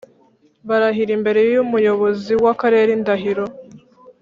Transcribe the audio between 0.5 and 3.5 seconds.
barahira imbere y Umuyobozi w Akarere indahiro